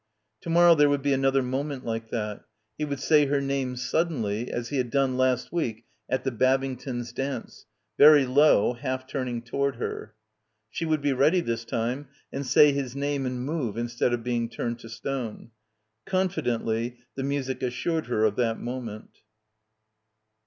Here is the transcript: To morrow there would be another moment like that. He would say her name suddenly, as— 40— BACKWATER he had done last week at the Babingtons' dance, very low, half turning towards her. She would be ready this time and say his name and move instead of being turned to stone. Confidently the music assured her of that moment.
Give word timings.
To 0.41 0.49
morrow 0.49 0.73
there 0.73 0.89
would 0.89 1.03
be 1.03 1.13
another 1.13 1.43
moment 1.43 1.85
like 1.85 2.09
that. 2.09 2.45
He 2.75 2.85
would 2.85 2.99
say 2.99 3.27
her 3.27 3.39
name 3.39 3.75
suddenly, 3.75 4.51
as— 4.51 4.69
40— 4.69 4.69
BACKWATER 4.69 4.69
he 4.71 4.77
had 4.77 4.89
done 4.89 5.15
last 5.15 5.51
week 5.53 5.85
at 6.09 6.23
the 6.23 6.31
Babingtons' 6.31 7.13
dance, 7.13 7.67
very 7.99 8.25
low, 8.25 8.73
half 8.73 9.05
turning 9.05 9.43
towards 9.43 9.77
her. 9.77 10.15
She 10.71 10.85
would 10.85 11.03
be 11.03 11.13
ready 11.13 11.39
this 11.39 11.65
time 11.65 12.07
and 12.33 12.47
say 12.47 12.71
his 12.71 12.95
name 12.95 13.27
and 13.27 13.45
move 13.45 13.77
instead 13.77 14.11
of 14.11 14.23
being 14.23 14.49
turned 14.49 14.79
to 14.79 14.89
stone. 14.89 15.51
Confidently 16.07 16.97
the 17.13 17.21
music 17.21 17.61
assured 17.61 18.07
her 18.07 18.23
of 18.25 18.37
that 18.37 18.57
moment. 18.59 19.19